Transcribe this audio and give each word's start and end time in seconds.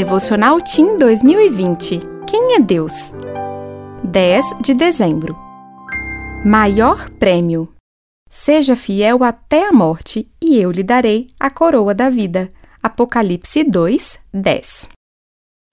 Devocional 0.00 0.62
Team 0.62 0.96
2020 0.96 2.00
Quem 2.26 2.54
é 2.54 2.58
Deus? 2.58 3.12
10 4.02 4.62
de 4.62 4.72
dezembro 4.72 5.36
Maior 6.42 7.10
Prêmio 7.10 7.68
Seja 8.30 8.74
fiel 8.74 9.22
até 9.22 9.68
a 9.68 9.72
morte, 9.74 10.26
e 10.40 10.56
eu 10.58 10.70
lhe 10.70 10.82
darei 10.82 11.26
a 11.38 11.50
coroa 11.50 11.94
da 11.94 12.08
vida. 12.08 12.50
Apocalipse 12.82 13.62
2, 13.62 14.18
10 14.32 14.88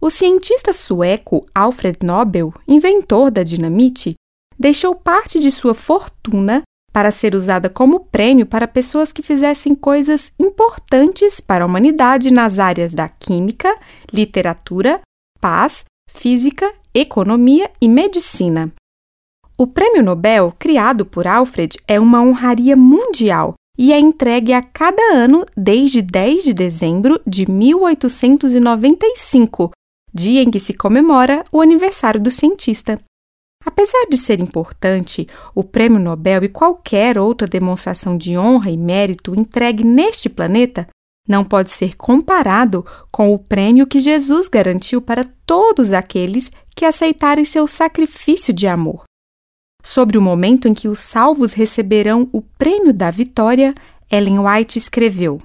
O 0.00 0.08
cientista 0.08 0.72
sueco 0.72 1.44
Alfred 1.52 1.98
Nobel, 2.04 2.54
inventor 2.68 3.28
da 3.28 3.42
dinamite, 3.42 4.14
deixou 4.56 4.94
parte 4.94 5.40
de 5.40 5.50
sua 5.50 5.74
fortuna 5.74 6.62
para 6.92 7.10
ser 7.10 7.34
usada 7.34 7.70
como 7.70 8.00
prêmio 8.00 8.44
para 8.44 8.68
pessoas 8.68 9.10
que 9.10 9.22
fizessem 9.22 9.74
coisas 9.74 10.30
importantes 10.38 11.40
para 11.40 11.64
a 11.64 11.66
humanidade 11.66 12.30
nas 12.32 12.58
áreas 12.58 12.92
da 12.92 13.08
química, 13.08 13.74
literatura, 14.12 15.00
paz, 15.40 15.86
física, 16.08 16.70
economia 16.94 17.70
e 17.80 17.88
medicina. 17.88 18.70
O 19.56 19.66
Prêmio 19.66 20.02
Nobel, 20.02 20.52
criado 20.58 21.06
por 21.06 21.26
Alfred, 21.26 21.78
é 21.86 21.98
uma 21.98 22.20
honraria 22.20 22.76
mundial 22.76 23.54
e 23.78 23.92
é 23.92 23.98
entregue 23.98 24.52
a 24.52 24.62
cada 24.62 25.02
ano 25.14 25.46
desde 25.56 26.02
10 26.02 26.44
de 26.44 26.52
dezembro 26.52 27.18
de 27.26 27.50
1895, 27.50 29.70
dia 30.12 30.42
em 30.42 30.50
que 30.50 30.60
se 30.60 30.74
comemora 30.74 31.42
o 31.50 31.58
aniversário 31.60 32.20
do 32.20 32.30
cientista. 32.30 33.00
Apesar 33.64 34.06
de 34.10 34.16
ser 34.16 34.40
importante, 34.40 35.26
o 35.54 35.62
Prêmio 35.62 36.00
Nobel 36.00 36.44
e 36.44 36.48
qualquer 36.48 37.16
outra 37.16 37.46
demonstração 37.46 38.16
de 38.16 38.36
honra 38.36 38.70
e 38.70 38.76
mérito 38.76 39.34
entregue 39.38 39.84
neste 39.84 40.28
planeta 40.28 40.88
não 41.28 41.44
pode 41.44 41.70
ser 41.70 41.96
comparado 41.96 42.84
com 43.10 43.32
o 43.32 43.38
prêmio 43.38 43.86
que 43.86 44.00
Jesus 44.00 44.48
garantiu 44.48 45.00
para 45.00 45.24
todos 45.46 45.92
aqueles 45.92 46.50
que 46.74 46.84
aceitarem 46.84 47.44
seu 47.44 47.68
sacrifício 47.68 48.52
de 48.52 48.66
amor. 48.66 49.04
Sobre 49.84 50.18
o 50.18 50.22
momento 50.22 50.66
em 50.66 50.74
que 50.74 50.88
os 50.88 50.98
salvos 50.98 51.52
receberão 51.52 52.28
o 52.32 52.42
prêmio 52.42 52.92
da 52.92 53.10
vitória, 53.10 53.74
Ellen 54.10 54.40
White 54.40 54.78
escreveu: 54.78 55.40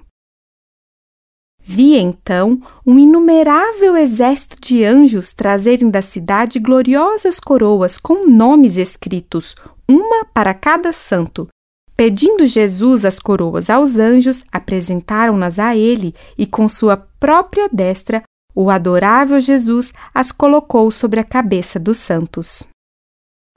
Vi 1.70 1.98
então 1.98 2.62
um 2.86 2.98
inumerável 2.98 3.98
exército 3.98 4.56
de 4.62 4.86
anjos 4.86 5.34
trazerem 5.34 5.90
da 5.90 6.02
cidade 6.02 6.60
gloriosas 6.60 7.42
coroas 7.42 7.98
com 7.98 8.26
nomes 8.26 8.78
escritos, 8.78 9.54
uma 9.86 10.24
para 10.24 10.54
cada 10.54 10.94
santo. 10.94 11.50
Pedindo 11.94 12.46
Jesus 12.46 13.04
as 13.04 13.20
coroas 13.20 13.70
aos 13.70 13.98
anjos, 13.98 14.46
apresentaram-nas 14.50 15.60
a 15.60 15.76
ele 15.76 16.16
e 16.38 16.46
com 16.46 16.70
sua 16.70 16.96
própria 16.96 17.68
destra 17.68 18.24
o 18.56 18.70
adorável 18.70 19.38
Jesus 19.42 19.92
as 20.16 20.32
colocou 20.32 20.90
sobre 20.90 21.20
a 21.20 21.24
cabeça 21.26 21.78
dos 21.78 21.98
santos. 21.98 22.64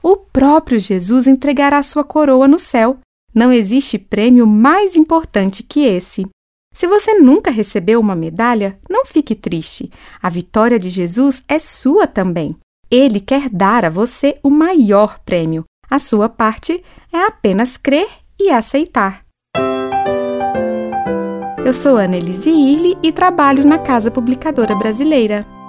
O 0.03 0.17
próprio 0.17 0.81
Jesus 0.81 1.29
entregará 1.29 1.81
sua 1.85 2.03
coroa 2.03 2.49
no 2.49 2.59
céu. 2.59 2.99
Não 3.33 3.53
existe 3.53 3.99
prêmio 3.99 4.49
mais 4.49 4.97
importante 4.97 5.63
que 5.63 5.83
esse. 5.83 6.27
Se 6.81 6.87
você 6.87 7.19
nunca 7.19 7.51
recebeu 7.51 8.01
uma 8.01 8.17
medalha, 8.17 8.79
não 8.89 9.05
fique 9.05 9.35
triste. 9.35 9.93
A 10.23 10.31
vitória 10.31 10.79
de 10.79 10.89
Jesus 10.89 11.43
é 11.47 11.59
sua 11.59 12.07
também. 12.07 12.57
Ele 12.91 13.21
quer 13.21 13.51
dar 13.51 13.85
a 13.85 13.91
você 13.91 14.39
o 14.43 14.49
maior 14.49 15.19
prêmio. 15.19 15.63
A 15.91 15.99
sua 15.99 16.27
parte 16.27 16.83
é 17.13 17.19
apenas 17.19 17.77
crer 17.77 18.09
e 18.41 18.49
aceitar. 18.49 19.27
Eu 21.67 21.75
sou 21.75 21.99
Ana 21.99 22.17
Elise 22.17 22.49
Irle 22.49 22.97
e 23.03 23.13
trabalho 23.13 23.63
na 23.63 23.79
Casa 23.79 24.11
Publicadora 24.11 24.75
Brasileira. 24.75 25.60